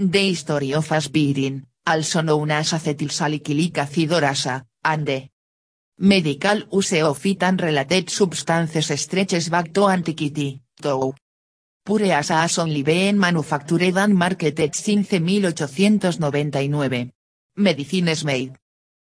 [0.00, 5.28] The history of aspirin, also known as ASA, and
[5.98, 11.16] medical use of it and related substances stretches back to antiquity, though.
[11.84, 17.12] Pure ASA has only been manufactured and marketed since 1899.
[17.56, 18.56] Medicines made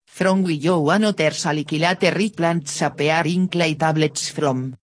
[0.08, 4.78] from willow and other salicylate plants appear clay tablets from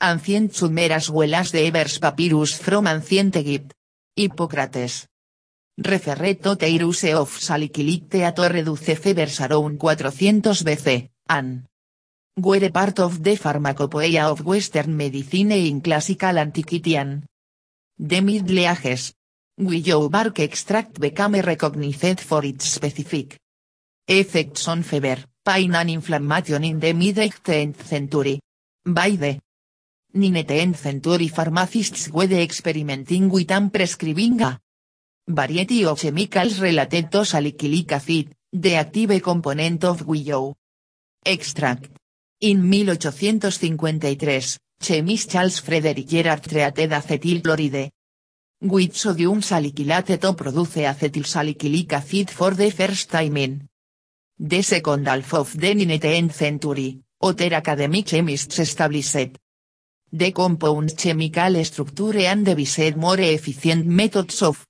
[0.00, 3.74] ancient Sumer as well as the Evers papyrus from ancient Egypt.
[4.16, 5.08] Hippocrates.
[5.76, 11.64] Referred to the use of salicylic to reduce fevers around 400 BC, and
[12.36, 17.24] were part of the pharmacopoeia of Western medicine in classical antiquity and
[17.98, 19.14] the Middle Ages.
[19.56, 23.38] Willow bark extract became recognized for its specific
[24.06, 28.40] effects on fever, pain and inflammation in the mid-18th century.
[28.84, 29.40] By the
[30.14, 34.40] 19th century pharmacists were experimenting with and prescribing
[35.26, 40.54] variety of chemicals related to salicylic acid, the active component of willow
[41.24, 41.90] extract.
[42.40, 47.90] In 1853, chemist Charles Frederick Gerard treated acetyl chloride
[48.60, 53.68] with sodium salicylate to produce acetylsalicylic acid for the first time in
[54.38, 59.38] the second half of the 19th century, other academic chemists established.
[60.12, 64.64] The compound chemical structure and devised more efficient methods of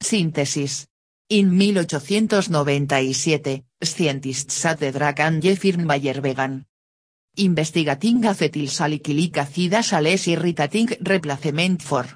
[0.00, 0.88] synthesis.
[1.28, 6.66] In 1897, scientists at the drug and firm Bayer began
[7.36, 12.06] investigating acetylsalicylic acid as irritating replacement for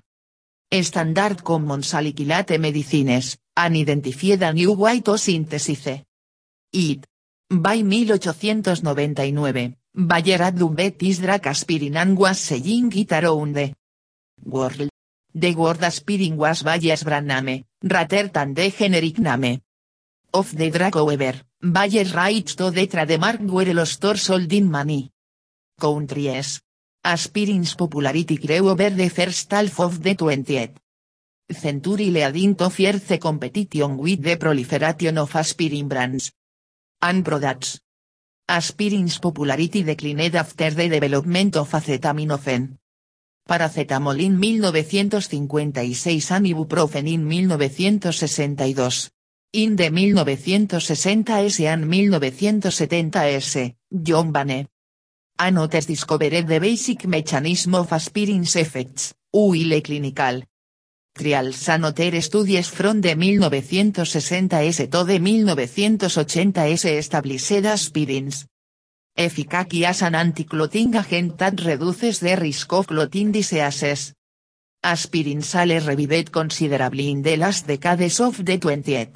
[0.83, 6.03] standard common salicylate medicines, and identified a new way to synthesize
[6.73, 7.07] it.
[7.49, 13.73] By 1899, Bayer had dubbed this drug aspirin and was selling the
[14.45, 14.89] world.
[15.33, 19.61] The word aspirin was Bayer's brand name, rather than the generic name
[20.33, 25.11] of the drug however, Bayer's rights to the trademark were lost or sold in many
[25.79, 26.61] countries.
[27.05, 30.77] Aspirin's popularity grew over the first half of the 20th
[31.51, 36.33] century leading to fierce competition with the proliferation of aspirin brands
[37.03, 37.81] and products.
[38.49, 42.79] Aspirin's popularity declined after the development of acetaminophen.
[43.47, 49.11] Paracetamol in 1956 and ibuprofen in 1962.
[49.53, 54.67] In the 1960s and 1970s, John Bane
[55.39, 60.43] and others discovered the basic mechanism of aspirin's effects, while clinical
[61.13, 68.47] trials and other studies from the 1960s to the 1980s established aspirins
[69.17, 74.15] efficacy as an anti-clotting agent reduces the risk of clotting diseases.
[74.83, 79.15] Aspirin sale revived considerably in the last decades of the 20th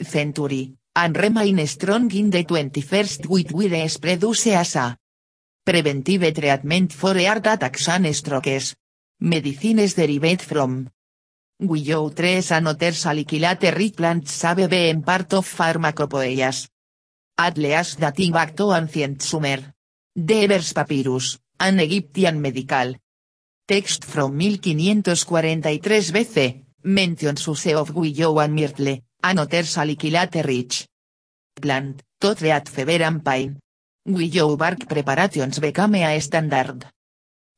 [0.00, 4.96] century, and remain strong in the 21st with widespread use as
[5.64, 8.74] preventive treatment for heart attacks and strokes.
[9.20, 10.88] Medicines derived from
[11.60, 16.68] willow trees and other salicylate rich plants have been part of pharmacopoeias.
[17.38, 19.74] Atleas dating back ancient Sumer.
[20.14, 22.96] Devers Papyrus, an Egyptian medical.
[23.66, 29.62] Text from 1543 BC, mentions use of willow and myrtle, and other
[30.44, 30.88] rich.
[31.60, 33.58] Plant, to treat fever and pain.
[34.06, 36.86] Willow bark preparations became a standard.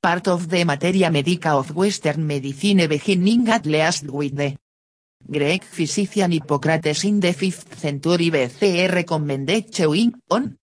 [0.02, 4.56] Part of the materia medica of Western medicine beginning at least with the
[5.30, 10.56] Greek physician Hippocrates in the 5th century BCE recommended chewing on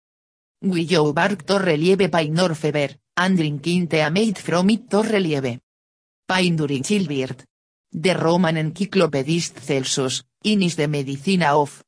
[0.61, 5.59] willow bark to relieve pain or fever, and drinking tea made from it to relieve
[6.25, 7.43] pain during childbirth.
[7.91, 11.83] The Roman encyclopedist Celsus, in is the medicina of.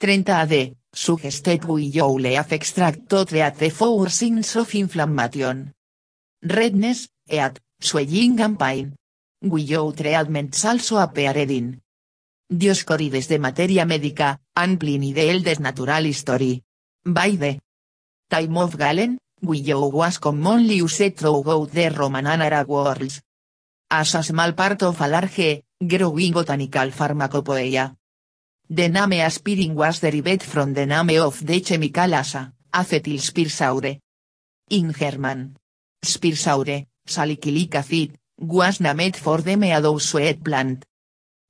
[0.00, 5.72] 30 AD, suggested willow leaf extract to treat the four signs of inflammation.
[6.42, 8.96] Redness, eat, swelling and pain.
[9.42, 11.80] Willow treatments also appeared in
[12.50, 16.64] Dioscorides de materia médica, and Pliny the Eldest Natural History.
[17.04, 17.60] By the
[18.28, 23.22] time of Galen, willow was commonly used throughout the Roman and Arab worlds.
[23.90, 27.96] as a small part of a large, growing botanical pharmacopoeia.
[28.68, 34.00] The name aspirin was derived from the name of the chemical asa, acetylspirsaure.
[34.70, 35.56] In German.
[36.04, 40.84] Spirsaure, salicylic acid, was named for the meadow sweet plant.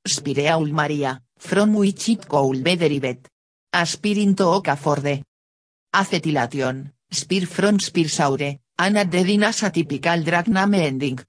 [0.06, 3.29] Spireaul Maria, from which it could be derived.
[3.73, 5.23] Aspirin to oca for the
[7.11, 11.20] spir from spirsaure, and added in as a typical drug name ending.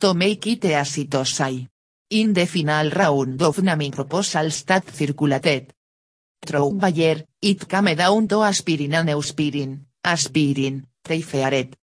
[0.00, 1.68] To make it a cytosai.
[2.10, 5.72] In the final round of naming proposals that circulated.
[6.44, 11.76] Through Bayer, it came down to aspirin and euspirin, aspirin, they feared.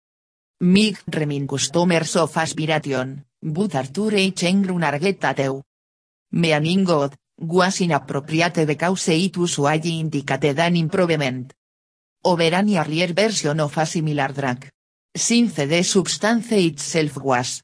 [0.60, 4.44] Mig remin customers of aspiration, but Arthur H.
[4.44, 5.64] Engrun arget ateu.
[6.32, 11.54] Meaning God, was inappropriate because it usually indicated an improvement.
[12.24, 14.68] Over an earlier version of a similar drug.
[15.14, 17.64] Since the substance itself was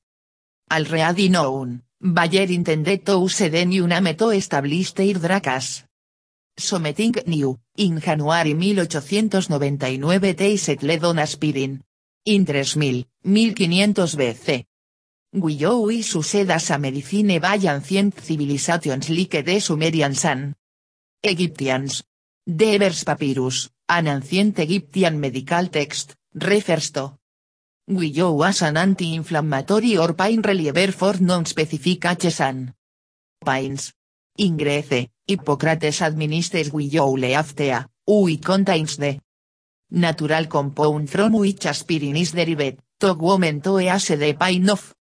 [0.71, 5.83] already known, Bayer intended to use the new name to establish their drug as
[6.59, 11.83] Something new, in January 1899 they settled on aspirin.
[12.25, 14.65] In 3000, 1500 BC.
[15.39, 20.55] Willow is used as a medicine by ancient civilizations like the Sumerians and
[21.21, 22.03] Egyptians.
[22.43, 27.17] Devers Papyrus, an ancient Egyptian medical text, refers to
[27.87, 32.73] Willow as an anti-inflammatory or pain reliever for non-specific H's and
[33.45, 33.93] pains.
[34.37, 39.19] In Grece, Hippocrates administers willow leaftea, which contains the
[39.91, 43.15] natural compound from which aspirin is derived, to
[43.61, 44.96] to ease the pain of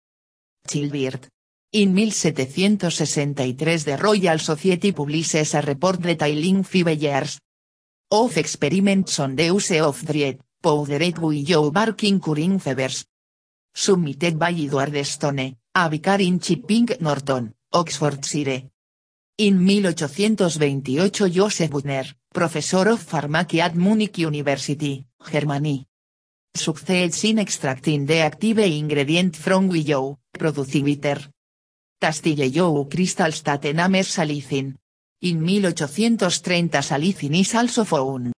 [0.66, 1.28] childbirth.
[1.72, 7.38] In 1763 the Royal Society publishes a report detailing five years
[8.10, 13.04] of experiments on the use of dried, powdered willow bark in curing fevers.
[13.74, 18.70] Submitted by Edward Stone, a vicar in Chipping Norton, Oxfordshire.
[19.38, 25.86] In 1828 Joseph Butner, professor of pharmacy at Munich University, Germany.
[26.56, 31.20] Succeeds in extracting the active ingredient from willow, producing bitter.
[32.00, 34.76] Tastillo crystals that enames salicin.
[35.22, 38.32] In 1830 salicin is also found.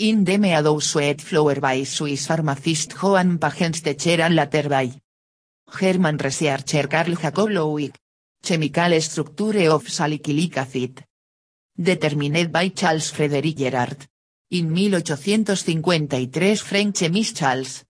[0.00, 4.90] In the meadow sweet flower by Swiss pharmacist Johann Pagenstecher and later by
[5.78, 7.94] German researcher Karl Jacob Lowick.
[8.40, 11.04] Chemical structure of salicylic acid.
[11.76, 14.06] Determined by Charles Frederick Gerard.
[14.50, 17.84] In 1853 French chemist Charles.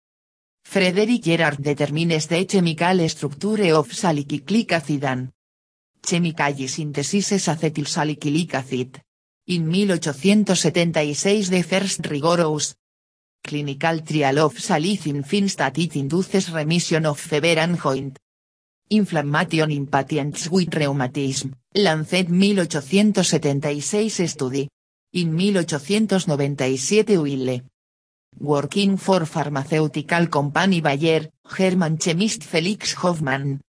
[0.64, 5.30] Frederick Gerard determines the chemical structure of salicylic acid and
[6.02, 9.00] chemical synthesis acetyl salicylic acid.
[9.46, 12.74] In 1876 the first rigorous
[13.40, 18.18] clinical trial of salicin finds that induces remission of fever and joint
[18.90, 24.68] Inflammation in patients with rheumatism, Lancet 1876 Study.
[25.12, 27.62] In 1897 Wille.
[28.40, 33.62] Working for Pharmaceutical Company Bayer, German chemist Felix Hoffmann.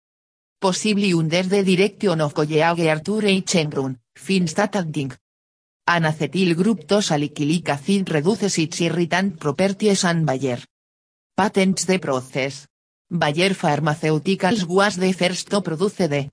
[0.58, 3.54] Possibly under the direction of colleague Arthur H.
[3.54, 5.12] Engrun, finds that adding
[5.86, 6.56] an acetyl
[7.68, 10.58] acid reduces its irritant properties and Bayer
[11.36, 12.66] patents the process.
[13.08, 16.30] Bayer Pharmaceuticals was the first to produce the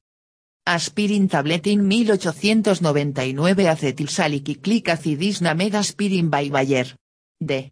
[0.66, 6.88] aspirin tablet in 1899 acetylsalicylic acid is named aspirin by Bayer.
[7.40, 7.72] The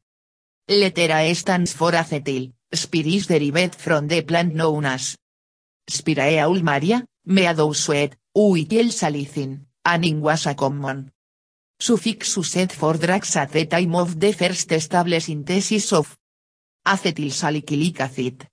[0.69, 5.17] letter stands for acetyl, spiris derived from the plant known as
[5.89, 11.11] Spiraea ulmaria, meadow sweet, uitil salicin, and was a common
[11.79, 16.15] suffix used for drugs at the time of the first stable synthesis of
[16.85, 18.47] acetylsalicylic acid.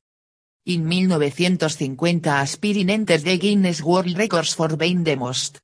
[0.71, 5.59] In 1950 aspirin enters the Guinness World Records for being the most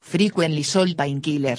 [0.00, 1.58] frequently sold painkiller.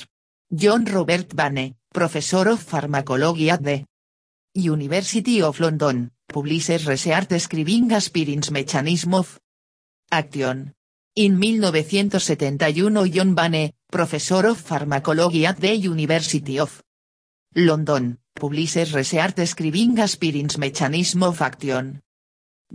[0.53, 3.85] John Robert Bane, professor of pharmacology at the
[4.53, 9.39] University of London, publishes research describing aspirin's mechanism of
[10.11, 10.73] action.
[11.15, 16.83] In 1971 John Bane, professor of pharmacology at the University of
[17.55, 22.01] London, publishes research describing aspirin's mechanism of action.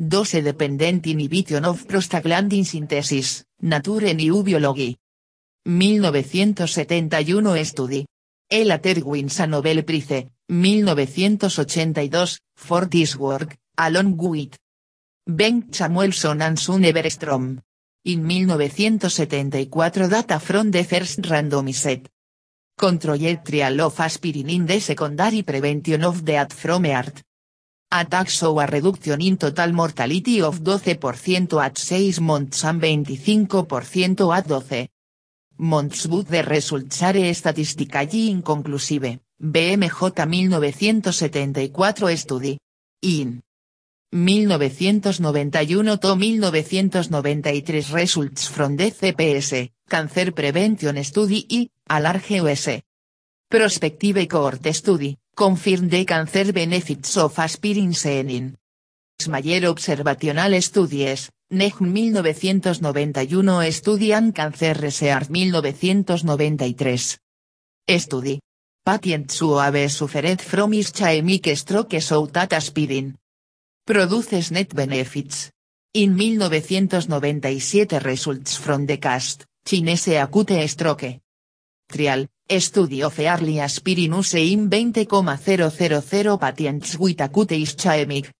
[0.00, 4.96] Dose-dependent inhibition of prostaglandin synthesis, Nature New Biology.
[5.64, 8.06] 1971 Study.
[8.48, 14.56] El wins a Nobel Prize, 1982, for this work, along with
[15.26, 17.60] Ben Samuelson and Sune Bergstrom.
[18.04, 22.06] In 1974 data from the first randomized
[22.76, 27.24] controlled trial of aspirin in the secondary prevention of death from heart
[27.90, 34.47] Attacks show a reduction in total mortality of 12% at 6 months and 25% at
[34.47, 34.88] 12
[35.59, 42.59] months but the results are statistically inconclusive, BMJ 1974 study.
[43.00, 43.40] In
[44.11, 52.83] 1991 to 1993 Results from the CPS, Cancer Prevention Study y, Alarge US.
[53.49, 58.57] Prospective Cohort Study, Confirm the Cancer Benefits of Aspirin Senin.
[59.21, 67.18] Smaller Observational Studies, NEJM 1991 Study Cancer Research 1993.
[68.00, 68.40] Study.
[68.85, 73.14] Patients who have suffered from ischemic stroke so that aspirin
[73.87, 75.52] produces net benefits.
[75.95, 81.21] In 1997 results from the cast, Chinese acute stroke.
[81.87, 88.30] Trial, study of early aspirin use in 20,000 patients with acute ischemic.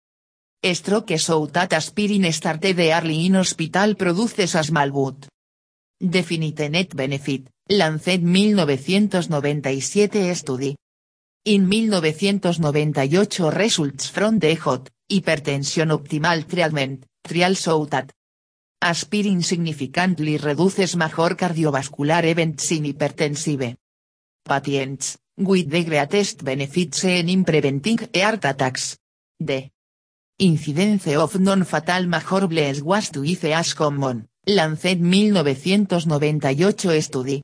[0.63, 5.29] Stroke so that aspirin started early in hospital produces a small but
[6.01, 10.75] definite net benefit, Lancet 1997 study.
[11.45, 18.11] In 1998 results from the hot, Hypertension Optimal Treatment, Trial so that
[18.81, 23.77] aspirin significantly reduces major cardiovascular events in hypertensive
[24.49, 28.97] patients, with the greatest benefits in preventing heart attacks.
[29.39, 29.71] The
[30.39, 37.43] incidence of non-fatal major bleeds was twice as common, Lancet 1998 study.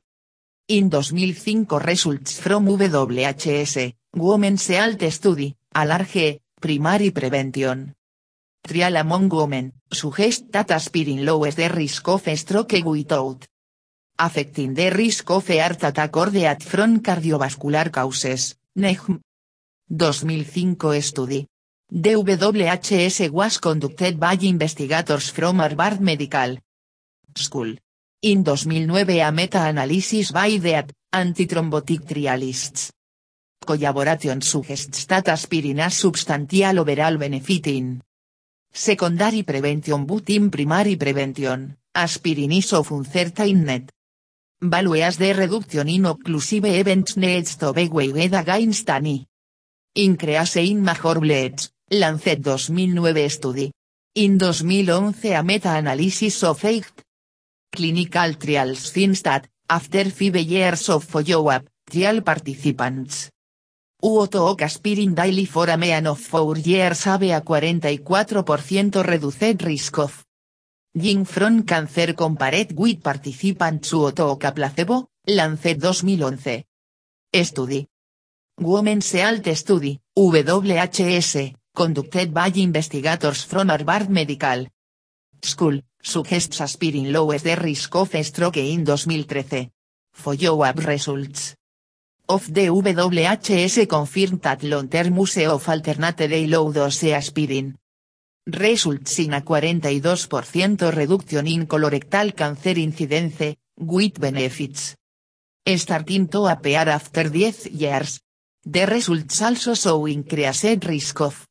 [0.67, 7.93] In 2005 results from WHS, Women's Health Study, Alarge, Primary Prevention.
[8.63, 13.45] Trial among women, suggest that aspirin lowers the risk of stroke without
[14.17, 19.21] affecting the risk of heart attack or death from cardiovascular causes, NEJM.
[19.89, 21.47] 2005 study.
[21.93, 26.57] DWHS was conducted by investigators from Harvard Medical
[27.35, 27.75] School.
[28.21, 32.91] In 2009 a meta-analysis by the antithrombotic trialists
[33.65, 38.01] collaboration suggests that aspirin has substantial overall benefit in
[38.71, 43.91] secondary prevention but in primary prevention, aspirin is of uncertain net.
[44.61, 49.27] Value as the reduction in occlusive events needs to be weighed against any.
[49.95, 53.71] Increase in major bleeds, Lancet 2009 study.
[54.15, 57.03] In 2011 a meta-analysis of eight.
[57.69, 58.93] Clinical trials
[59.23, 63.29] that, after five years of follow-up, trial participants.
[64.01, 70.23] Uoto aspirin daily for a mean of 4 years have a 44% reduced risk of
[70.97, 76.63] From cancer compared with participants who took placebo, Lancet 2011.
[77.43, 77.89] Study.
[78.61, 84.67] Women's Health Study, WHS, conducted by investigators from Harvard Medical
[85.43, 89.69] School, suggests aspirin lowers the risk of stroke in 2013.
[90.13, 91.55] Follow-up results
[92.29, 97.75] of the WHS confirmed that long-term use of alternative low dose aspirin
[98.45, 104.95] results in a 42% reduction in colorectal cancer incidence, with benefits
[105.77, 108.19] starting to appear after 10 years.
[108.63, 111.47] The results also show increased risk of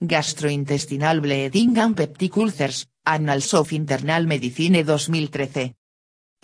[0.00, 5.74] gastrointestinal bleeding and peptic ulcers, Annals of Internal Medicine 2013.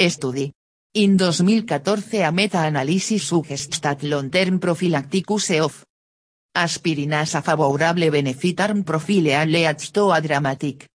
[0.09, 0.53] Study.
[0.95, 5.86] In 2014 a meta-analysis suggests that long-term prophylactic use of
[6.57, 10.89] aspirin as a favorable benefit arm profile and leads to a dramatic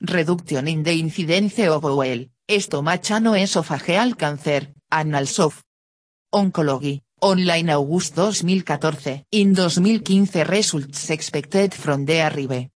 [0.00, 2.26] reduction in the incidence of bowel,
[2.58, 5.62] stomach and esophageal cancer, Annals of
[6.32, 9.24] Oncology, online August 2014.
[9.32, 12.68] In 2015 results expected from the arrive.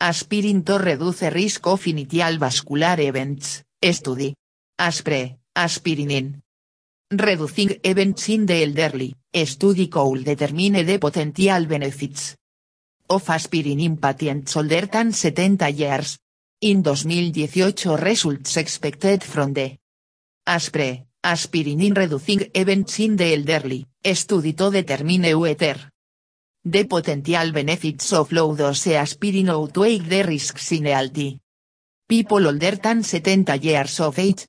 [0.00, 4.34] Aspirin to reduce risk of initial vascular events, study.
[4.78, 6.40] Aspre, aspirinin.
[7.12, 9.12] Reducing events in the elderly,
[9.44, 12.36] study could determine the potential benefits
[13.08, 16.18] of aspirin in patients older than 70 years.
[16.60, 19.76] In 2018 results expected from the
[20.46, 25.90] ASPRE, aspirin in reducing events in the elderly, study to determine whether
[26.64, 31.40] the potential benefits of low dose aspirin outweigh the risks in healthy
[32.06, 34.46] people older than 70 years of age.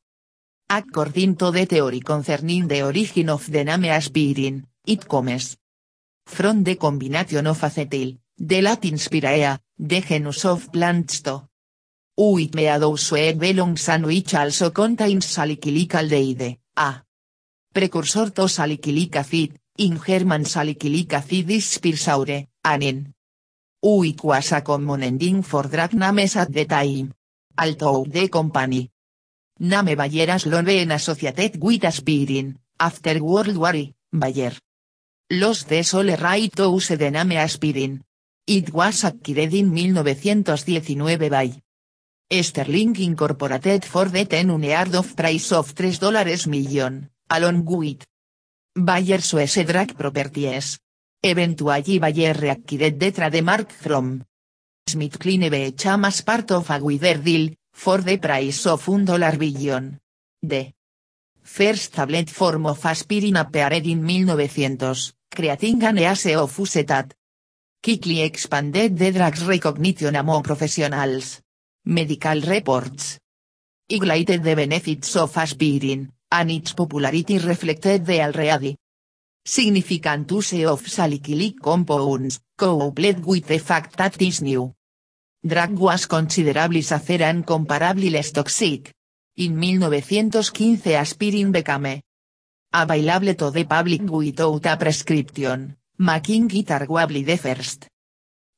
[0.74, 5.58] According to the theory concerning the origin of the name aspirin, it comes
[6.26, 11.46] from the combination of acetyl, the Latin spirea, the genus of plants to
[12.16, 12.96] which meadow
[13.38, 17.04] belongs and which also contains salicylic a
[17.74, 23.14] precursor to salicylic acid, in German salicylic acid is spirsaure, anin.
[23.84, 27.14] Ui quasi common ending for drag names at the time.
[27.58, 28.90] Although the company.
[29.62, 34.58] Name Bayer as en associated with aspirin, after World War I, Bayer.
[35.30, 38.04] Los de sole right to use the name aspirin.
[38.48, 41.62] It was acquired in 1919 by
[42.42, 48.04] Sterling Incorporated for the ten unheard of price of $3 million, along with
[48.74, 50.80] Bayer's US drug properties.
[51.22, 54.24] Eventually Bayer reacquired the trademark from
[54.88, 60.00] Smith Kline as part of a wider deal, for the price of un dollar billion.
[60.42, 60.74] The
[61.42, 66.60] first tablet form of aspirin appeared in 1900, creating an ease of
[67.82, 71.42] quickly expanded the drug's recognition among professionals.
[71.86, 73.20] Medical reports
[73.90, 78.78] highlighted the benefits of aspirin, and its popularity reflected the already
[79.44, 84.72] significant use of salicylic compounds, coupled with the fact that this new
[85.44, 88.94] drug was considerably safer and comparably less toxic.
[89.38, 92.02] In 1915 aspirin became
[92.74, 97.88] available to the public without a prescription, making it arguably the first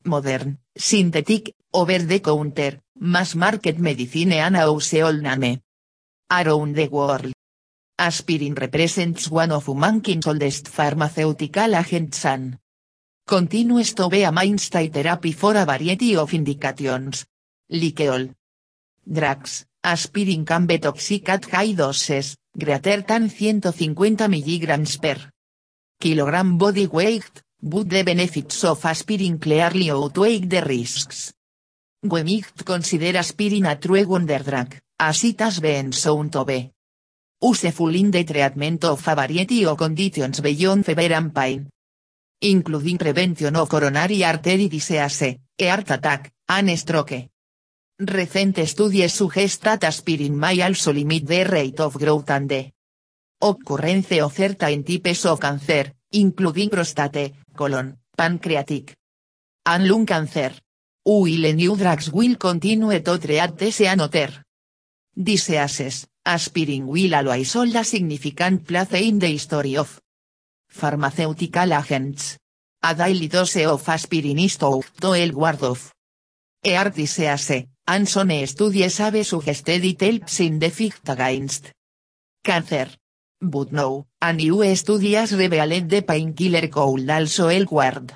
[0.05, 5.61] modern, synthetic, over-the-counter, mass-market medicine and household name.
[6.29, 7.31] Around the world.
[7.97, 12.57] Aspirin represents one of humankind's oldest pharmaceutical agents and
[13.25, 17.25] continues to be a mainstay therapy for a variety of indications.
[17.71, 18.29] All
[19.05, 25.31] drugs, aspirin can be toxic at high doses, greater than 150 mg per
[25.99, 31.33] kilogram body weight, but the benefits of aspirin clearly outweigh the risks.
[32.03, 36.71] We might consider aspirin a true wonder drug, as it has been shown to be.
[37.41, 41.69] Useful in the treatment of a variety of conditions beyond fever and pain,
[42.43, 47.29] including prevention of coronary artery disease, heart attack, and stroke.
[47.99, 52.71] Recent studies suggest that aspirin may also limit the rate of growth and the
[53.41, 58.95] occurrence of certain types of cancer, including prostate, colon, pancreatic,
[59.65, 60.51] and lung cancer.
[61.05, 64.31] While new drugs will continue to treat these and other
[65.15, 70.02] diseases, aspirin will always hold a significant place in the history of
[70.73, 72.37] pharmaceutical agents.
[72.81, 74.81] A daily dose of aspirin is to
[75.15, 75.93] el ward of
[76.65, 81.71] heart disease, and some studies have suggested it helps in the fight against
[82.43, 82.89] cancer.
[83.39, 88.11] But no, a new studies revealed the painkiller could also el ward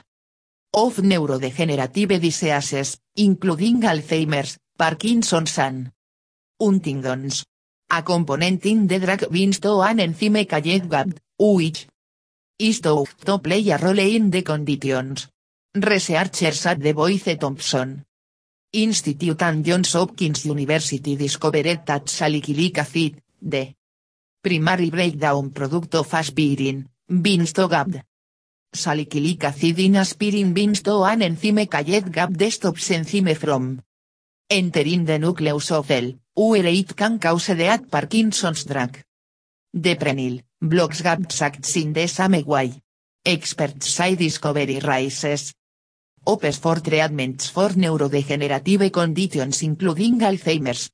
[0.74, 5.92] of neurodegenerative diseases, including Alzheimer's, Parkinson's and
[6.60, 7.46] Huntington's.
[7.90, 11.88] A component in the drug binds to an enzyme called which
[12.60, 13.06] is to
[13.40, 15.28] play a role in the conditions.
[15.76, 18.04] Researchers at the Boyce Thompson
[18.74, 23.74] Institute and Johns Hopkins University discovered that salicylic acid, the
[24.42, 28.02] primary breakdown product of aspirin, binds to GABD.
[28.74, 33.82] Salicylic acid in aspirin binds to an enzyme called GABD stops enzyme from
[34.50, 38.98] entering the nucleus of cell, where it can cause death Parkinson's drug.
[39.76, 42.82] Deprenyl, blocks GABD acts in the same.
[43.24, 45.54] Experts say discovery rises.
[46.26, 50.90] Opes for treatments for neurodegenerative conditions including Alzheimer's,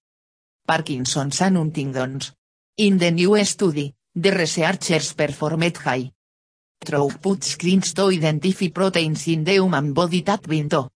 [0.66, 2.34] Parkinson's and Huntington's.
[2.78, 6.12] In the new study, the researchers performed high
[6.84, 10.90] throughput screens to identify proteins in the human body that bind to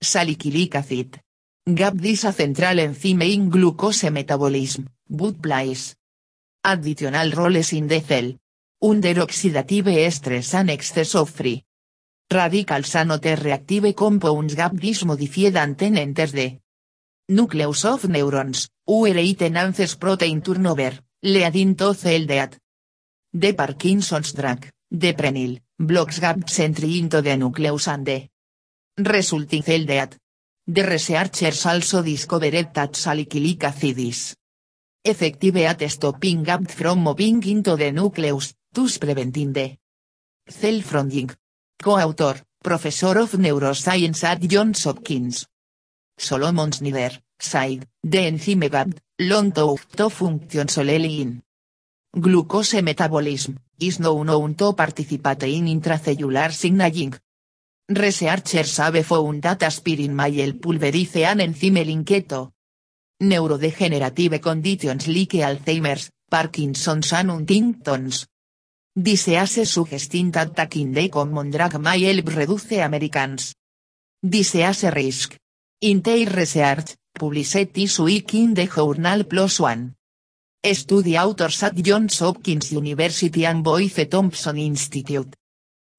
[0.00, 1.20] salicylic acid.
[1.66, 5.96] A central enzyme in glucose metabolism, but plays
[6.66, 8.36] additional roles in the cell.
[8.82, 11.64] Under oxidative stress and excess of free
[12.30, 16.58] radicals and other reactive compounds GABD is modified and enters the
[17.28, 22.58] nucleus of neurons, where it enhances protein turnover, leading to cell death.
[23.32, 28.28] The Parkinson's drug, deprenyl, blocks GABD's entry into the nucleus and the
[28.98, 30.18] resulting cell death.
[30.66, 34.34] The researchers also discovered that salicylic acid is
[35.06, 39.76] effective at stopping GABD from moving into the nucleus, thus preventing the
[40.48, 41.30] cell fronting.
[41.82, 45.46] Co-author, Professor of Neuroscience at Johns Hopkins.
[46.18, 51.42] Solomon Snyder, said, the enzyme GABD, long to, to function solely in
[52.18, 57.14] glucose metabolism, is now known to participate in intracellular signaling.
[57.88, 62.55] Researchers have found that aspirin may pulverize an enzyme linked
[63.22, 68.26] neurodegenerative conditions like Alzheimer's, Parkinson's and Huntington's.
[68.94, 73.54] Disease suggesting that taking the common drug may help reduce Americans'
[74.22, 75.36] Disease risk.
[75.84, 79.94] Inteir research, published this week in the journal plus one.
[80.64, 85.36] Study authors at Johns Hopkins University and Boyce Thompson Institute.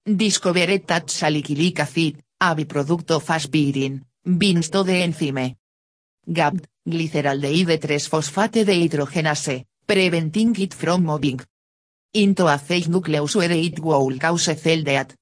[0.03, 5.55] Discovered that salicylic acid, a byproduct of aspirin, binds to the enzyme.
[6.27, 11.41] GABD, glyceraldehyde 3-phosphate dehydrogenase, preventing it from moving
[12.13, 15.13] into a nucleus where it will cause cell death.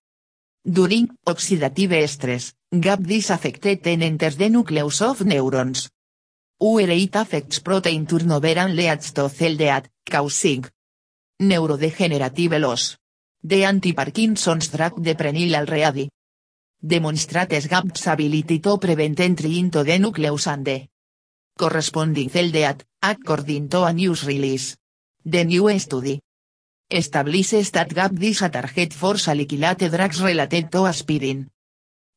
[0.64, 5.90] During oxidative stress, GABD is affected and enters the nucleus of neurons.
[6.58, 10.66] Where it affects protein turnover and leads to cell death, causing
[11.42, 12.98] neurodegenerative loss.
[13.44, 16.10] The anti-Parkinson's drug de prenylal
[16.80, 20.90] Demonstrates GABD's ability to prevent entry into the nucleus and
[21.58, 24.78] corresponding death, according to a news release.
[25.24, 26.22] The new study
[26.90, 31.50] establishes that GABD is a target for salicylate drugs related to aspirin.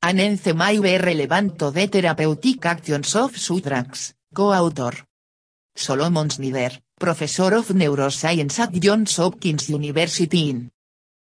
[0.03, 4.93] An enzyme may be relevant to the therapeutic actions of such co-author.
[5.75, 10.71] Solomon Snyder, professor of neuroscience at Johns Hopkins University in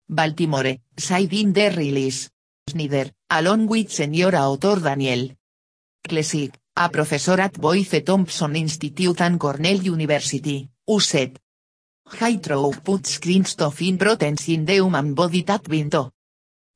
[0.09, 2.31] Baltimore, said in the release.
[2.69, 5.31] Snyder, along with senior author Daniel
[6.09, 10.69] Klesig, a professor at Boyce Thompson Institute and Cornell University,
[11.01, 11.39] said.
[12.07, 16.13] High throughput screens to find proteins in the human body that bind to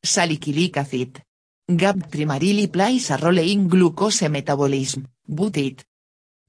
[0.03, 1.23] salicylic acid.
[1.69, 5.85] GABD primarily plays a role in glucose metabolism, but it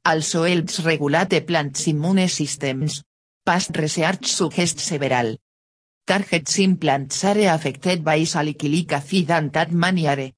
[0.06, 3.04] also helps regulate plants immune systems.
[3.46, 5.36] Past research suggests several
[6.08, 10.32] targets in plants are affected by salicylic acid and that many are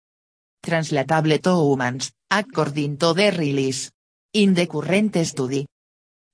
[0.61, 3.91] translatable to humans, according to the release.
[4.33, 5.67] In the current study,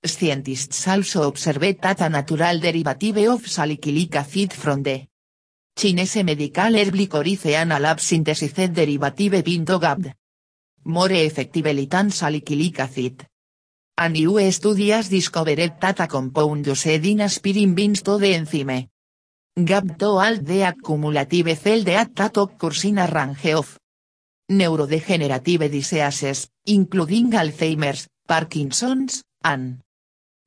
[0.02, 5.08] scientists also observed that natural derivative of salicylic acid from the
[5.76, 10.14] Chinese medical herb licoriceana lab synthesized derivative pinto GABD.
[10.86, 13.28] More effectively than salicylic acid.
[13.98, 18.88] A new studies discovered that a compound used in aspirin binds to the enzyme.
[19.58, 22.38] GABD to all the accumulative cell range
[23.52, 23.79] of
[24.50, 29.82] neurodegenerative diseases, including Alzheimer's, Parkinson's, and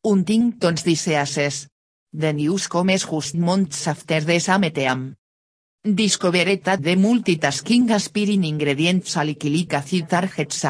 [0.05, 1.69] Huntington's diseases.
[2.13, 5.17] The news comes just months after the same.
[5.85, 10.65] Discovered that the multitasking aspirin ingredient salicylic acid targets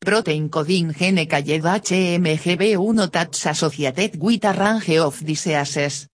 [0.00, 6.08] protein coding gene called HMGB1 that's associated with a range of diseases.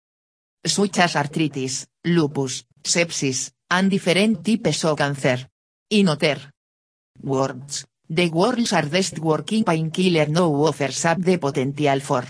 [0.64, 5.48] Such as arthritis, lupus, sepsis, and different types of cancer.
[5.88, 6.40] In other
[7.22, 12.24] words, the world's hardest working painkiller now offers up the potential for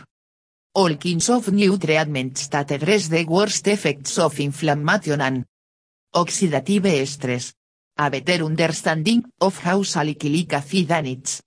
[0.75, 5.47] all kinds of new treatments that address the worst effects of inflammation and
[6.15, 7.55] oxidative stress.
[7.97, 11.41] A better understanding of how salicylic acid and its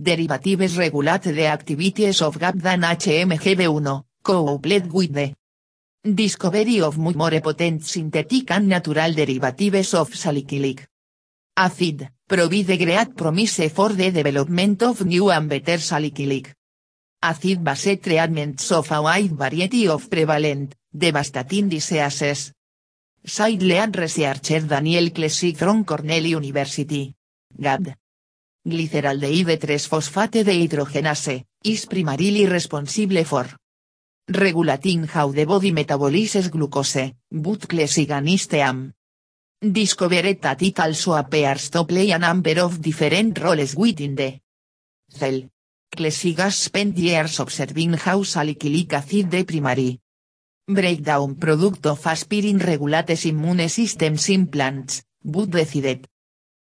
[0.00, 5.34] derivatives regulate the activities of GABD and HMGB1, coupled with the
[6.04, 10.86] discovery of more potent synthetic and natural derivatives of salicylic
[11.62, 16.54] acid, provide great promise for the development of new and better salicylic
[17.22, 22.52] acid-based treatments of a wide variety of prevalent, devastating diseases.
[23.24, 27.14] Side lead researcher Daniel Klesig from Cornell University.
[27.48, 27.96] GAD.
[28.64, 33.46] Glyceraldehyde 3-phosphate dehydrogenase, is primarily responsible for
[34.26, 38.92] regulating how the body metabolizes glucose, but Klesig and Isteam
[39.62, 44.40] discovered that it also appears to play a number of different roles within the
[45.08, 45.48] cell.
[45.88, 50.00] Clesigas spent years observing how salicylic acid de primary
[50.66, 56.08] breakdown product of aspirin regulates immune systems in plants, but decided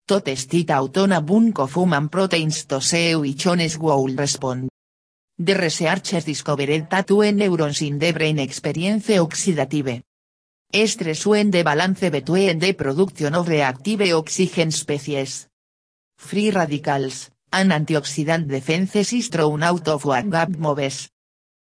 [0.06, 4.69] to test it out on of human proteins to see which ones would respond.
[5.39, 10.03] The researchers discovered that when neurons in the brain experience oxidative
[10.73, 15.47] stress when the balance between the production of reactive oxygen species.
[16.17, 21.09] Free radicals an antioxidant defense is thrown out of what GAB moves.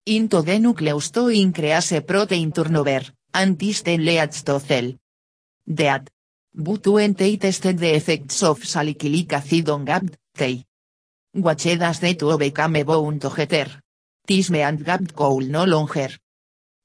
[0.06, 3.02] Into the nucleus to increase protein turnover,
[3.34, 4.92] and this then leads to cell
[7.78, 10.64] the effects of salicylic acid on GABD, they
[11.34, 13.66] watched as the two became bound together.
[14.26, 16.10] Tisme and GABD could no longer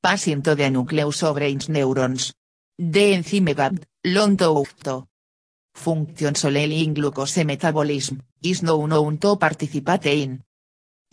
[0.01, 2.33] pass into the nucleus of brain's neurons.
[2.77, 5.07] The enzyme GABD, long to
[5.73, 10.43] function solely in glucose metabolism, is no known to participate in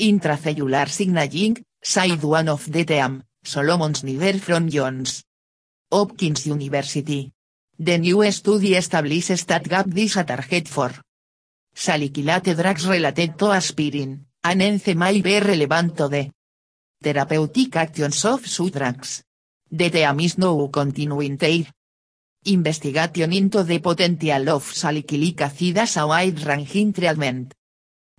[0.01, 5.25] intracellular signaling, side one of the team, Solomon Snyder from Johns
[5.93, 7.33] Hopkins University.
[7.79, 10.91] The new study establishes that gap this a target for.
[11.75, 16.09] Salicylate drugs related to aspirin, an enzyme may be relevant to
[17.05, 18.41] therapeutic actions of
[18.73, 19.23] drugs.
[19.71, 20.39] The team is
[20.73, 21.37] continuing
[22.47, 27.55] investigation into the potential of salicylic acid as a wide-ranging treatment.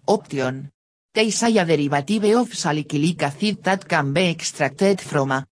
[0.06, 0.70] Option.
[1.14, 5.46] They say a derivative of salicylic acid that can be extracted from a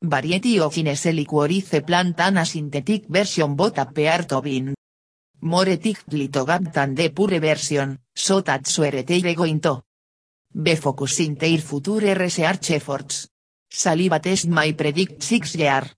[0.00, 1.48] variety of ineselic or
[1.82, 4.74] plant and a synthetic version both appear to be
[5.42, 5.76] more
[6.28, 9.02] to than the pure version, so that's where
[9.34, 9.82] going to
[10.52, 13.28] be focusing their future research efforts.
[13.68, 15.90] Saliva test may predict 6 year.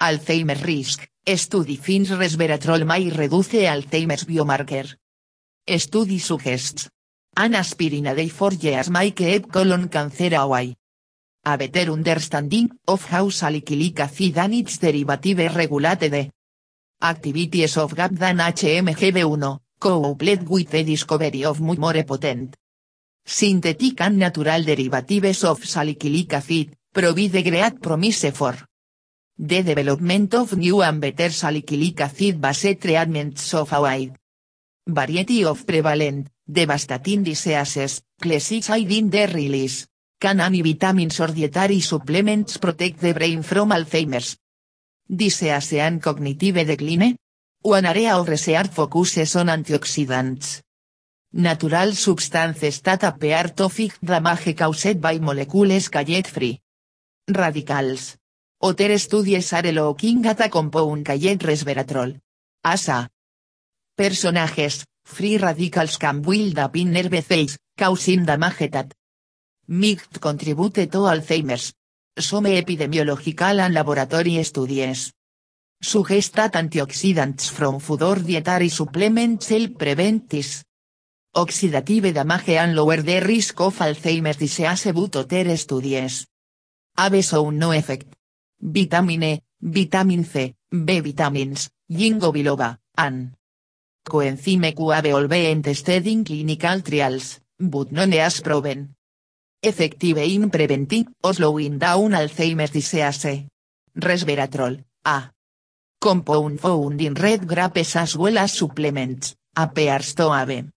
[0.00, 4.98] Alzheimer's risk, study finds resveratrol may reduce Alzheimer's biomarker.
[5.66, 6.90] Study suggests.
[7.36, 10.76] An aspirin a day for years may keep colon cancer away.
[11.44, 16.30] A better understanding of how salicylic acid and its derivative regulate the
[17.00, 22.56] activities of GAP than HMGB1, coupled with the discovery of more potent
[23.26, 28.54] synthetic and natural derivatives of salicylic acid, provide great promise for
[29.36, 34.16] the development of new and better salicylic acid based treatments of a wide
[34.86, 39.88] variety of prevalent, devastating diseases, classified in the release.
[40.18, 44.38] Can any vitamins or dietary supplements protect the brain from Alzheimer's
[45.06, 47.16] disease and cognitive decline?
[47.62, 50.62] One area of research focuses on antioxidants.
[51.32, 56.60] Natural substances that appear to fight damage caused by molecules called free
[57.28, 58.16] radicals.
[58.62, 62.18] Other studies are looking at a compound called resveratrol.
[62.64, 63.08] ASA.
[63.96, 68.94] Personajes, free radicals can build up in nerve cells, causing damage that
[69.68, 71.72] might contribute to Alzheimer's.
[72.18, 75.12] Some epidemiological and laboratory studies
[75.82, 80.65] suggest that antioxidants from food or dietary supplements help prevent this
[81.36, 86.26] oxidative damage and lower the risk of Alzheimer's disease but other studies
[86.96, 88.16] have shown no effect.
[88.58, 93.34] Vitamin E, vitamin C, B vitamins, ginkgo biloba, and
[94.02, 98.94] coenzyme Q have all been tested in clinical trials, but none has proven
[99.62, 103.46] effective in preventing or slowing down Alzheimer's disease.
[103.98, 105.30] Resveratrol, A.
[106.00, 110.75] Compound found in red grapes as well as supplements, appears to have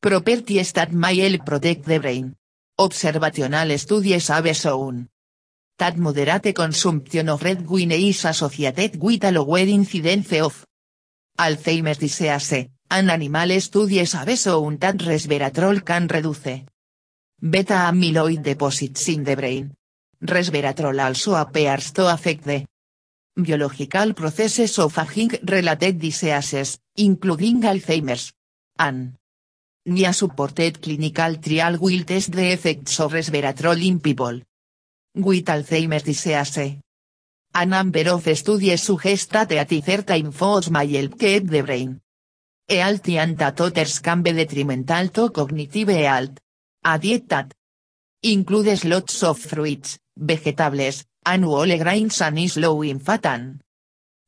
[0.00, 2.34] properties that may help protect the brain.
[2.78, 5.08] Observational studies have shown
[5.78, 10.64] that moderate consumption of red wine is associated with a lower incidence of
[11.38, 16.62] Alzheimer's disease, and animal studies have shown that resveratrol can reduce
[17.40, 19.72] beta amyloid deposits in the brain.
[20.20, 22.66] Resveratrol also appears to affect the
[23.36, 28.32] biological processes of aging-related diseases, including Alzheimer's.
[28.80, 29.16] An
[29.88, 34.42] NIA supported clinical trial will test the effects of resveratrol in people
[35.14, 36.78] with Alzheimer's disease.
[37.54, 42.00] A number of studies suggest that at certain foods may help keep the brain
[42.68, 46.36] healthy and that detrimental to cognitive health.
[46.84, 47.54] A diet that
[48.22, 53.62] includes lots of fruits, vegetables, and whole grains and is low in fat and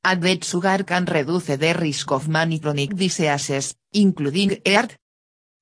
[0.03, 4.97] added sugar can reduce the risk of many chronic diseases, including heart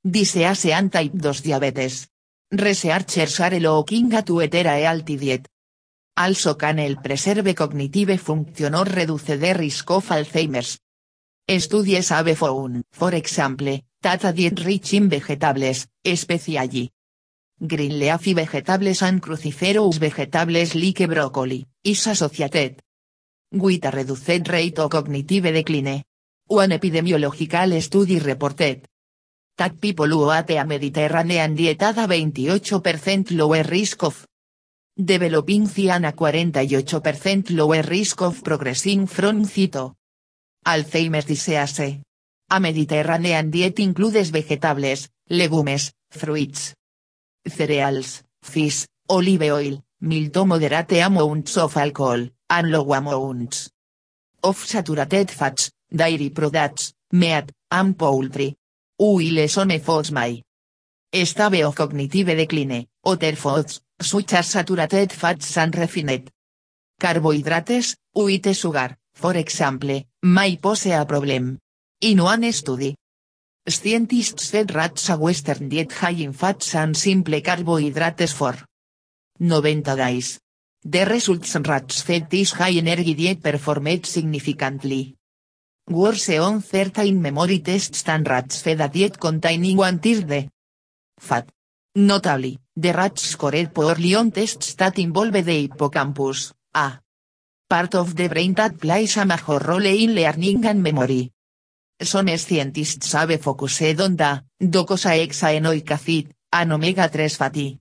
[0.03, 2.09] disease and type 2 diabetes.
[2.51, 5.49] Researchers are looking at etera a healthy diet.
[6.17, 10.79] Also can el preserve cognitive function or reduce the risk of Alzheimer's.
[11.47, 16.91] Studies have found, for example, that a diet rich in vegetables, especially
[17.61, 22.83] green leafy vegetables and cruciferous vegetables like broccoli, is associated
[23.51, 26.03] with a reduced rate of cognitive decline.
[26.47, 28.87] One epidemiological study reported
[29.59, 34.25] that people who ate a Mediterranean diet had a 28% lower risk of
[34.97, 39.97] developing cian a 48% lower risk of progressing from cito.
[40.65, 42.01] Alzheimer's disease.
[42.51, 46.75] A Mediterranean diet includes vegetables, legumes, fruits,
[47.45, 53.71] cereals, fish, olive oil, mild to moderate amounts of alcohol, and low amounts
[54.43, 58.57] of saturated fats, dairy products, meat, and poultry.
[59.01, 60.43] Uile some foods may
[61.25, 66.31] stave of cognitive decline, other foods, such as saturated fats and refined
[66.99, 71.59] carbohydrates, white sugar, for example, may pose a problem.
[72.01, 72.97] In one study,
[73.69, 78.57] scientists fed rats a western diet high in fats and simple carbohydrates for
[79.39, 80.41] 90 days.
[80.83, 85.18] The results rats fed this high energy diet performed significantly
[85.91, 90.51] Worse on certain memory tests than rats fed a diet containing one third
[91.19, 91.49] fat.
[91.95, 97.01] Notably, the rats scored poorly on tests that involve the hippocampus, a
[97.69, 101.33] part of the brain that plays a major role in learning and memory.
[102.01, 107.79] Some scientists have focused on the docosahexaenoic acid, an omega-3 fatty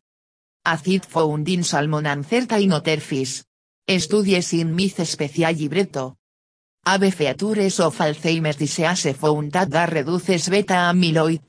[0.67, 3.43] acid found in salmon and certain other fish.
[3.87, 6.17] Studies in myth special libretto.
[6.89, 11.41] Ave features of Alzheimer's disease found that reduces beta amyloid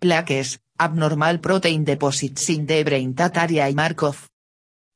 [0.00, 4.30] plaques, abnormal protein deposits in the brain that area I Markov.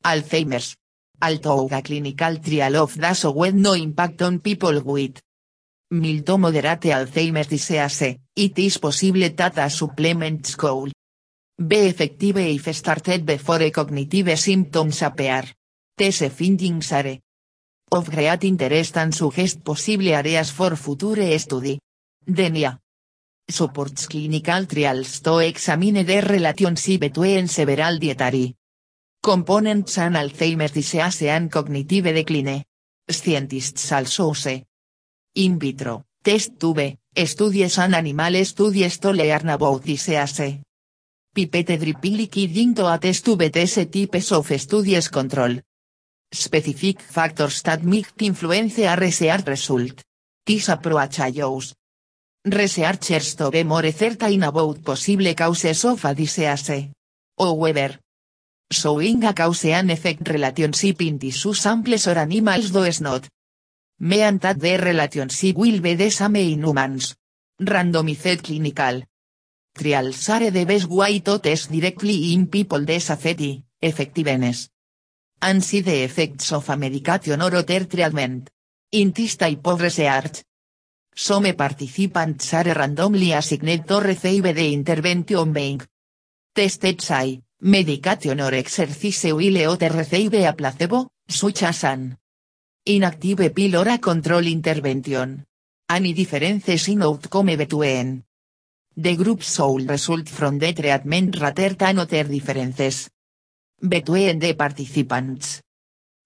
[0.02, 0.76] Alzheimer's.
[1.20, 5.20] Although a clinical trial of the showed no impact on people with
[5.90, 10.90] mild to moderate Alzheimer's disease, it is possible that a supplements could
[11.58, 15.44] be effective if started before cognitive symptoms appear.
[15.98, 17.18] Findings are
[17.90, 21.78] of great interest and suggest possible areas for future study.
[22.24, 22.80] Denia.
[23.48, 28.56] Supports clinical trials to examine the relationship between several dietary.
[29.22, 32.64] Components and Alzheimer's disease and cognitive decline.
[33.08, 34.64] Scientists also say
[35.34, 36.04] in vitro.
[36.22, 36.98] Test tube.
[37.14, 40.60] Studies and animal studies to learn about disease.
[41.32, 43.48] Pipette dripping liquid into a test tube.
[43.52, 45.60] Test types of studies control
[46.32, 50.02] specific factors that might influence a research result.
[50.44, 51.74] This approach allows
[52.44, 56.90] researchers to be more certain about possible causes of a disease.
[57.38, 57.98] However,
[58.70, 63.28] showing a cause and effect relationship in tissue samples or animals does not
[64.00, 67.16] mean that the relationship will be the same in humans.
[67.60, 69.02] Randomized clinical
[69.72, 74.68] trials are the best way to test directly in people safety, effectiveness,
[75.42, 78.50] and see the effects of a medication or other treatment.
[78.92, 80.42] In this type of research,
[81.14, 85.82] some participants are randomly assigned to receive the intervention being
[86.54, 92.16] tested say, medication or exercise while other receive a placebo, such as an
[92.84, 95.44] inactive pill or a control intervention.
[95.88, 98.24] Any differences in outcome between
[98.96, 103.10] the groups soul result from the treatment rather than other differences
[103.80, 105.62] between the participants.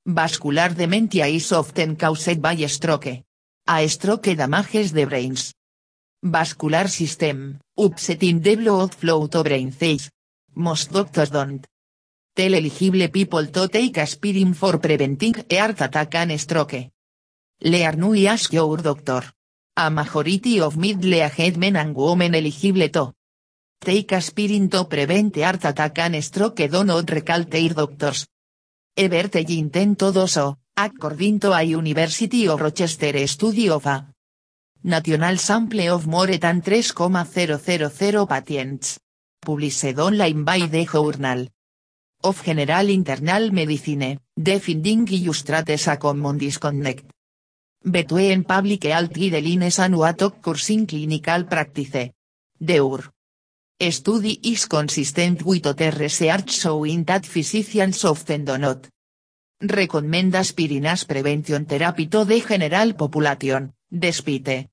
[0.06, 3.22] Vascular dementia is often caused by stroke.
[3.66, 5.52] A stroke damages the brains.
[6.22, 10.10] Vascular system, upsetting the blood flow to brain cells.
[10.54, 11.66] Most doctors don't
[12.34, 16.90] tell eligible people to take aspirin for preventing heart attack and stroke.
[17.62, 19.22] Learn we ask your doctor.
[19.76, 23.12] A majority of middle-aged men and women eligible to
[23.82, 27.06] Take aspirin to prevent heart attack and stroke do not
[27.74, 28.26] doctors.
[28.94, 34.06] Intento doso, according to a University of Rochester study of a
[34.82, 38.98] national sample of more than 3,000 patients.
[39.40, 41.48] Published online by the Journal
[42.22, 47.06] of General Internal Medicine, defending illustrates a common disconnect
[47.82, 52.12] between public health guidelines and what occurs in clinical practice.
[52.58, 53.10] Deur
[53.88, 58.86] study is consistent with other research showing that physicians often do not
[59.60, 64.68] recommend aspirin as prevention therapy to the general population, despite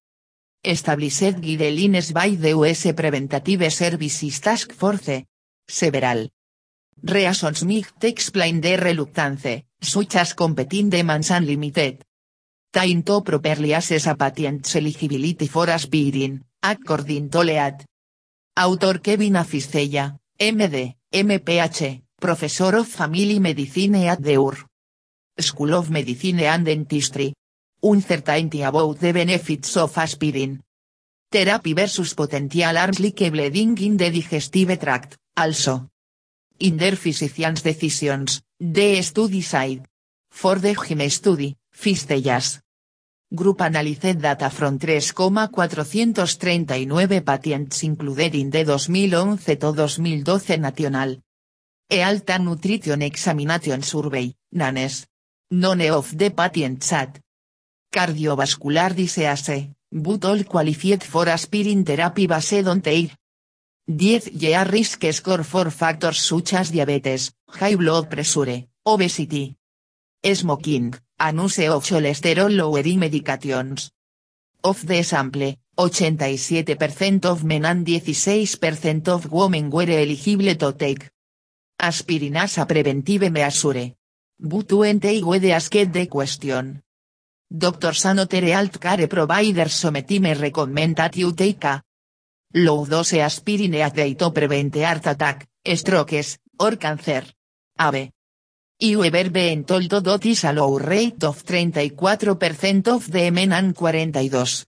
[0.64, 5.24] established guidelines by the US Preventative Services Task Force.
[5.66, 6.28] Several
[7.04, 12.04] reasons might explain the reluctance, such as competing demands and limited
[12.72, 17.86] time to properly assess a patient's eligibility for aspirin, according to LEAD.
[18.60, 24.58] Autor Kevin Afizella, MD, MPH, Professor of Family Medicine at the UR
[25.38, 27.36] School of Medicine and Dentistry.
[27.84, 30.60] Uncertainty about the benefits of aspirin.
[31.30, 35.90] Therapy versus potential arms like bleeding in the digestive tract, also.
[36.58, 39.86] In their physician's decisions, the study side.
[40.32, 42.60] For the GIME study, Fistellas.
[43.30, 51.22] Group analyzed data from 3,439 patients included in the 2011 to 2012 National
[51.90, 55.08] Health Nutrition Examination Survey, NANES.
[55.52, 57.20] None of the patients had
[57.92, 63.10] cardiovascular disease, but all qualified for aspirin therapy based on their
[63.88, 69.58] 10 year risk score for factors such as diabetes, high blood pressure, obesity,
[70.34, 73.92] smoking, Anuse of cholesterol lowering medications.
[74.64, 81.10] Of the sample, 87% of men and 16% of women were eligible to take
[81.80, 83.96] aspirin as a preventive measure.
[84.40, 86.82] But when they were asked the question.
[87.50, 91.82] doctors anotere alt care providers sometime recommend that you take a
[92.54, 97.24] low dose aspirin at to prevent heart attack, strokes, or cancer.
[97.80, 98.12] AB.
[98.80, 103.74] You ever been told that is a low rate of 34% of the men and
[103.76, 104.66] 42%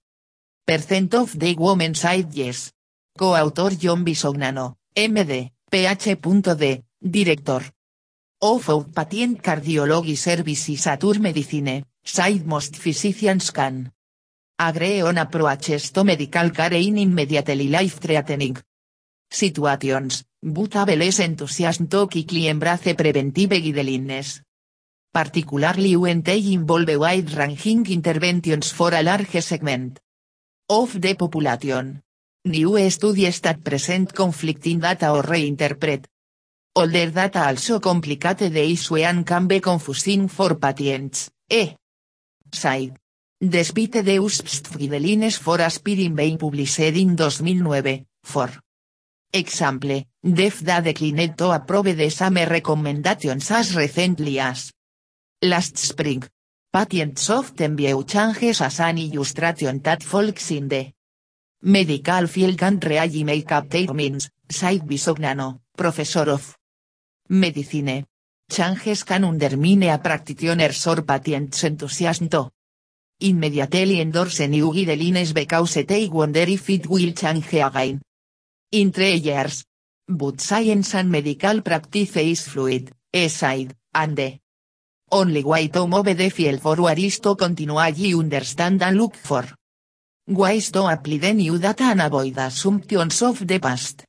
[1.14, 2.72] of the women said yes.
[3.16, 7.62] Coautor John Bisognano, MD, PH.D, Director.
[8.42, 13.92] Of Outpatient Cardiology Services at Medicine, side most physicians can.
[14.58, 18.58] Agree on approaches to medical care in immediately life-threatening
[19.30, 24.42] situations, but less enthusiasm to quickly embrace preventive guidelines.
[25.12, 30.00] Particularly when they involve wide-ranging interventions for a large segment
[30.70, 32.02] of the population.
[32.46, 36.06] New studies that present conflicting data or reinterpret
[36.76, 41.76] older data also complicate the issue and can be confusing for patients, e.
[42.52, 42.98] Side.
[43.42, 48.50] Despite the guidelines for aspirin being published in 2009, for
[49.32, 54.72] example, the FDA declined to approve the same recommendations as recently as
[55.42, 56.24] last spring.
[56.72, 60.92] Patients often view changes as an illustration that folks in the
[61.64, 66.56] medical field can really make up their minds, said Bisognano, professor of
[67.30, 68.06] medicine.
[68.50, 72.52] Changes can undermine a practitioner's or patient's enthusiasm to
[73.20, 78.02] immediately endorse new guidelines because they wonder if it will change again.
[78.72, 79.66] In three years.
[80.08, 84.38] But science and medical practice is fluid, aside, and the
[85.12, 89.44] only way to move the field forward is to continually understand and look for
[90.28, 94.06] ways to apply the new data and avoid assumptions of the past.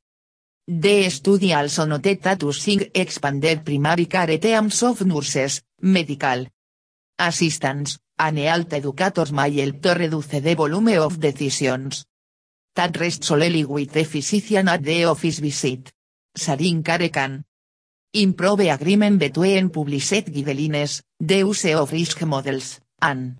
[0.68, 6.46] The study also noted that using expanded primary care teams of nurses, medical
[7.18, 12.04] assistants, and health educators may help to reduce the volume of decisions
[12.74, 15.92] that rest solely with the physician at the office visit.
[16.36, 17.44] Sarin care can
[18.12, 23.38] improve agreement between published guidelines, the use of risk models, and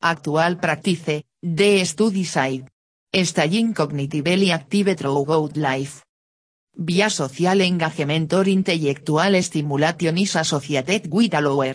[0.00, 2.68] actual practice, the study side.
[3.14, 6.02] Staying cognitively active throughout life.
[6.74, 11.74] Via social engagement or intellectual stimulation is associated with a lower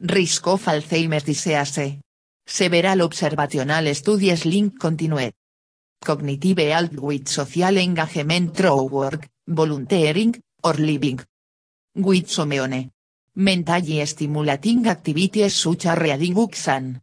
[0.00, 2.00] risk of Alzheimer's disease.
[2.44, 5.32] Several observational studies link continued
[6.00, 11.20] cognitive health with social engagement through work, volunteering, or living
[11.94, 12.90] with someone.
[13.34, 17.00] Mentally stimulating activities such as reading books and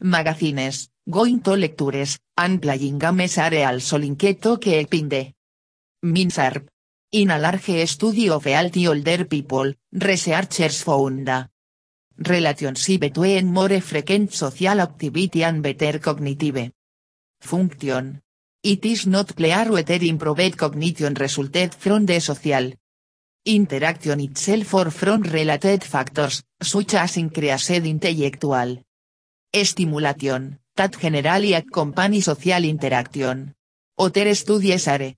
[0.00, 5.32] magazines, going to lectures, and playing games are also linked to keeping the
[6.04, 6.68] MinSARP.
[7.10, 11.48] In a large study of healthy older people, researchers found a
[12.18, 16.70] relationship between more frequent social activity and better cognitive
[17.40, 18.20] function.
[18.62, 22.72] It is not clear whether improved cognition resulted from the social
[23.44, 28.82] interaction itself or from related factors, such as increased intellectual
[29.52, 33.54] stimulation, that generally accompany social interaction.
[33.96, 35.14] Other studies are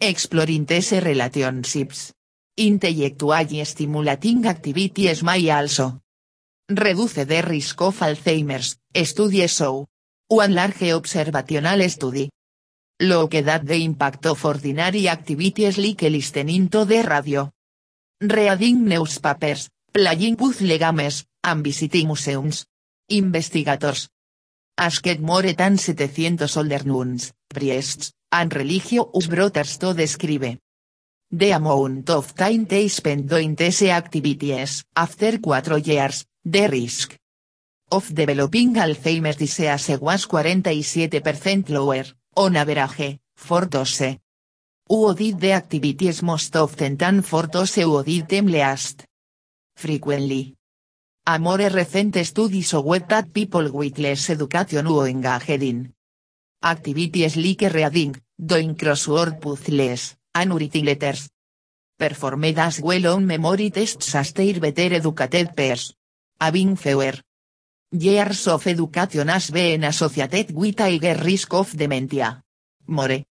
[0.00, 2.12] Exploring these relationships.
[2.56, 6.00] Intellectually stimulating activities may also
[6.68, 9.86] reduce the risk of Alzheimer's, studies show.
[10.28, 12.30] One large observational study.
[13.00, 17.50] Look that the impact of ordinary activities like listening to the radio.
[18.20, 22.64] Reading newspapers, playing puzzle games, and visiting museums.
[23.10, 24.08] Investigators.
[24.78, 30.58] Asked more than 700 older nuns, priests, and religious brothers to describe
[31.30, 34.84] the amount of time they spend doing these activities.
[34.96, 37.18] After 4 years, the risk
[37.94, 42.04] of developing Alzheimer's disease was 47% lower,
[42.36, 44.18] on average, for those
[44.88, 49.04] who did the activities most often than for those who did them least
[49.76, 50.54] frequently.
[51.26, 55.94] A more recent study showed that people with less education who engaged in
[56.62, 61.30] activities like reading, doing crossword puzzles, and writing letters.
[61.96, 65.94] Performed as well on memory tests as their better educated peers.
[66.40, 67.14] Having fewer
[67.94, 72.42] years of education as being associated with higher risk of dementia.
[72.86, 73.24] More.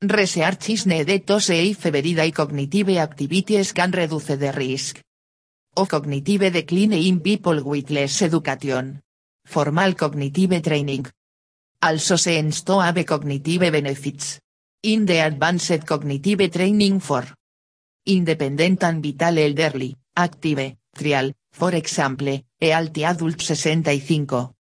[0.00, 5.00] Research is needed to see if cognitive activities can reduce the risk
[5.76, 9.00] of cognitive decline in people with less education.
[9.44, 11.06] Formal cognitive training,
[11.82, 14.40] also seems to have cognitive benefits.
[14.82, 17.24] In the advanced cognitive training for
[18.06, 24.54] independent and vital elderly, active, trial, for example, e alti adult 65.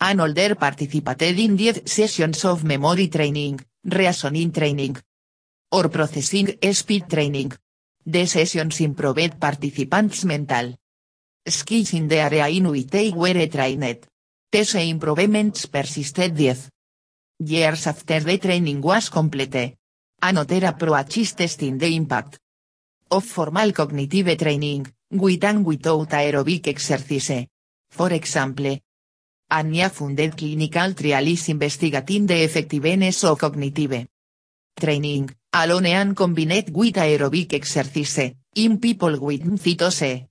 [0.00, 4.98] An older participated in 10 sessions of memory training, reasoning training,
[5.70, 7.50] or processing speed training.
[8.04, 10.74] The sessions improved participants mental
[11.46, 14.06] skills in the area in which they were trained.
[14.52, 16.56] These improvements persisted 10
[17.38, 19.78] years after the training was complete.
[20.20, 22.38] Another approach is testing the impact
[23.10, 27.48] of formal cognitive training, with and without aerobic exercise.
[27.90, 28.78] For example,
[29.50, 34.06] Anya funded clinical trial is investigating the effectiveness of cognitive
[34.74, 40.28] training, alone and combined with aerobic exercise, in people with cytose.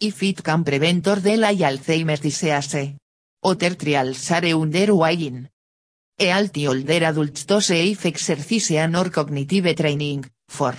[0.00, 2.96] If it can prevent or delay Alzheimer's disease.
[3.44, 5.48] Other trials are underway
[6.18, 10.76] E alti older adults to safe exercise and or cognitive training, for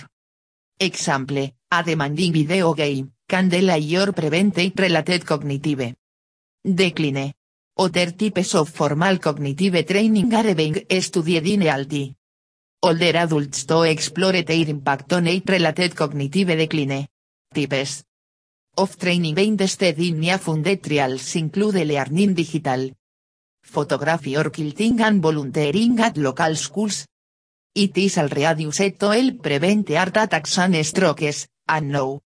[0.78, 5.94] example, a demanding video game, can delay or prevent related cognitive
[6.62, 7.32] decline.
[7.76, 12.14] Other types of formal cognitive training are being studied in alti
[12.84, 17.08] older adults to explore their impact on age-related cognitive decline.
[17.52, 18.04] Types
[18.76, 22.90] of training being tested in NIA funded trials include learning digital,
[23.62, 27.06] photography or quilting and volunteering at local schools.
[27.74, 32.20] It is already used to help prevent heart attacks and strokes, and now.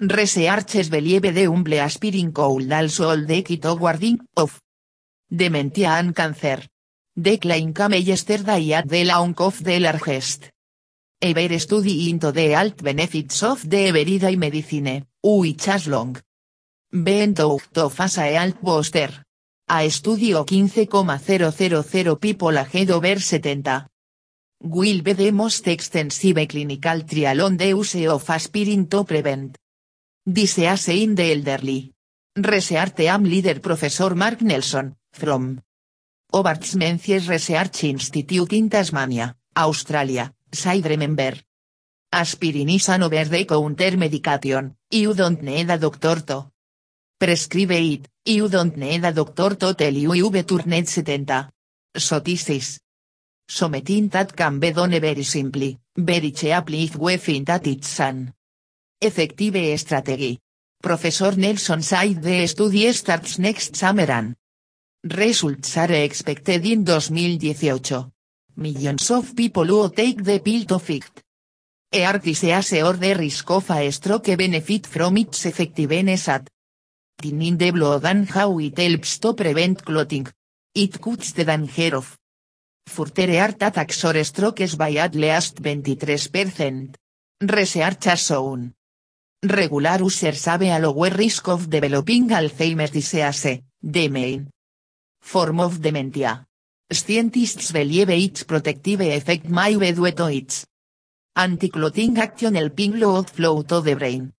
[0.00, 4.60] Researchers believe the humble aspirin could also hold the key to warding of
[5.30, 6.66] dementia and cancer.
[7.16, 10.50] Decline came yesterday at the launch of the largest
[11.22, 16.16] ever study into the health benefits of the everyday medicine, which has long
[16.90, 19.24] been thought of as a booster.
[19.68, 23.70] A estudio 15,000 people aged over 70.
[24.64, 29.56] Will be the most extensive clinical trial on the use of aspirin to prevent
[30.24, 31.92] disease in the elderly.
[32.36, 35.60] Research team leader Professor Mark Nelson, from
[36.32, 41.34] Hobart Menzies Research Institute in Tasmania, Australia, said remember.
[42.10, 46.50] Aspirin is an over-the-counter medication, you don't need a doctor to
[47.18, 51.48] prescribe it, you don't need a doctor to tell you you've turned 70.
[51.96, 52.80] So this is
[53.48, 58.32] something that can be done very simply, very cheaply if we find that it's an
[59.04, 60.38] effective strategy.
[60.82, 64.34] Professor Nelson said the study starts next summer and
[65.02, 68.10] results are expected in 2018.
[68.56, 71.24] Millions of people who take the pill to fight
[72.02, 76.48] heart disease or the risk of a stroke benefit from its effectiveness at
[77.20, 80.26] thinning the blood and how it helps to prevent clotting.
[80.74, 82.16] It cuts the danger of
[82.86, 86.94] further heart attacks or strokes by at least 23%.
[87.40, 88.72] Research has shown.
[89.46, 94.48] Regular users have a lower risk of developing Alzheimer's disease, the main
[95.20, 96.46] form of dementia.
[96.90, 100.64] Scientists believe its protective effect may be due to its
[101.36, 104.32] anti-clotting action helping blood flow to the brain.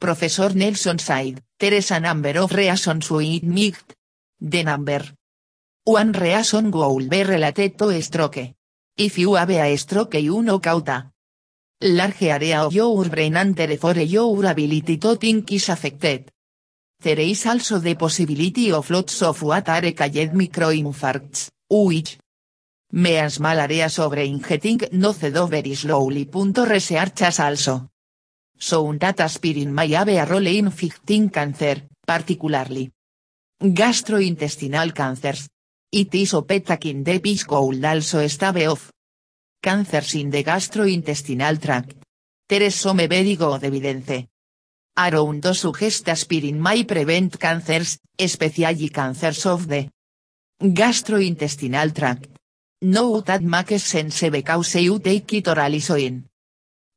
[0.00, 3.94] Professor Nelson said, there is a number of reasons why it might.
[4.40, 5.04] The number
[5.84, 8.54] one reason would be related to stroke.
[8.96, 11.11] If you have a stroke you knock out a
[11.82, 16.30] large area of your brain and therefore your ability to think is affected.
[17.02, 22.18] There is also the possibility of lots of what are called microinfarcts, which
[22.92, 26.28] may small areas of brain getting noced very slowly.
[26.32, 27.88] Research has also
[28.56, 32.92] shown that aspirin may have a role in fighting cancer, particularly
[33.60, 35.48] gastrointestinal cancers.
[35.90, 38.91] It is opetakin the piece could also stave of
[39.62, 41.94] cancers in the gastrointestinal tract.
[42.48, 44.26] There is some very good evidence
[45.54, 49.88] suggest aspirin may prevent cancers, especially cancers of the
[50.60, 52.28] gastrointestinal tract.
[52.82, 56.24] No that makes sense because you take it orally in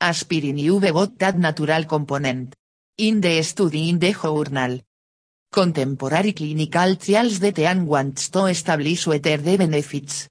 [0.02, 2.56] aspirin you got that natural component.
[2.98, 4.82] In the study in the journal.
[5.52, 10.28] Contemporary clinical trials that and wants to establish whether the benefits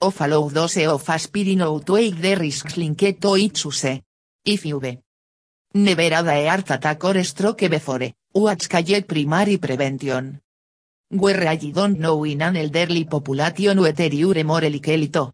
[0.00, 4.00] of a low dose of aspirin outweigh the risks linked to its use.
[4.44, 4.98] If you be
[5.76, 10.40] Never had a heart attack or stroke before, what's called primary prevention.
[11.10, 15.32] Where I don't know in an elderly population whether you're more likely to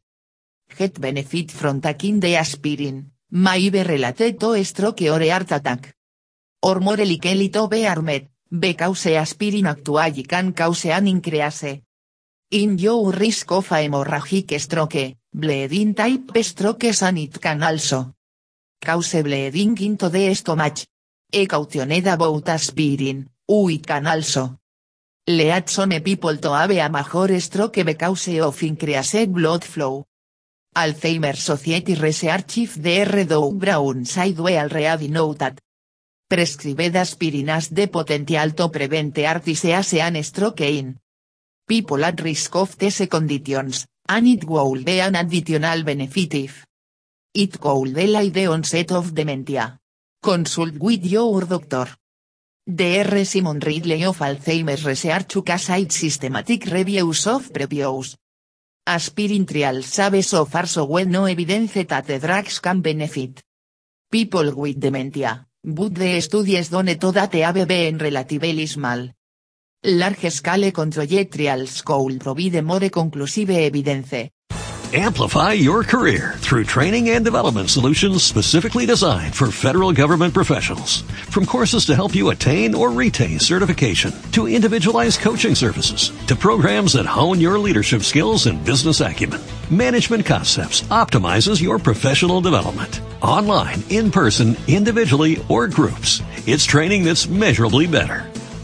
[0.79, 5.95] get benefit from taking the aspirin, may be related to stroke or heart attack.
[6.63, 11.83] Or more likely to be armed, because aspirin actually can cause an increase
[12.53, 18.15] in your risk of a hemorrhagic stroke, bleeding type strokes and it can also
[18.81, 20.79] cause bleeding into the stomach.
[21.33, 24.59] E cautioned about aspirin, We can also.
[25.29, 30.07] Lead some people to have a major stroke because of increased blood flow.
[30.75, 33.27] Alzheimer Society Research Chief Dr.
[33.27, 35.61] Doug Brown said we already know that.
[36.29, 40.99] Prescribed aspirinas de potential to prevent heart disease stroke in.
[41.71, 46.67] People at risk of these conditions, and it will be an additional benefit if.
[47.33, 49.79] It could delay the onset of dementia.
[50.21, 51.87] Consult with your doctor.
[52.67, 53.25] Dr.
[53.25, 58.17] Simon Ridley of Alzheimer's Research Casite Systematic Reviews of Previous.
[58.85, 63.45] Aspirin trials have so far so well no evidence that the drugs can benefit.
[64.11, 69.09] People with dementia, but the studies done to that have been relatively small.
[69.83, 74.13] Large scale controlled could provide more conclusive evidence.
[74.93, 81.01] Amplify your career through training and development solutions specifically designed for federal government professionals.
[81.31, 86.93] From courses to help you attain or retain certification, to individualized coaching services, to programs
[86.93, 93.01] that hone your leadership skills and business acumen, Management Concepts optimizes your professional development.
[93.23, 96.21] Online, in person, individually, or groups.
[96.47, 98.30] It's training that's measurably better.